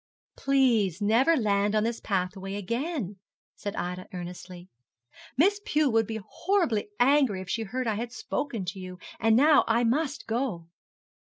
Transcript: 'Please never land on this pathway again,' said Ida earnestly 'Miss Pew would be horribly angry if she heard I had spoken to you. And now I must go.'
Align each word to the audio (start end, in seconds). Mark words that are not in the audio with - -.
'Please 0.35 0.99
never 0.99 1.37
land 1.37 1.75
on 1.75 1.83
this 1.83 1.99
pathway 2.01 2.55
again,' 2.55 3.17
said 3.55 3.75
Ida 3.75 4.07
earnestly 4.13 4.67
'Miss 5.37 5.61
Pew 5.63 5.91
would 5.91 6.07
be 6.07 6.19
horribly 6.27 6.89
angry 6.99 7.39
if 7.39 7.49
she 7.51 7.61
heard 7.61 7.85
I 7.85 7.93
had 8.01 8.11
spoken 8.11 8.65
to 8.65 8.79
you. 8.79 8.97
And 9.19 9.35
now 9.35 9.63
I 9.67 9.83
must 9.83 10.25
go.' 10.25 10.65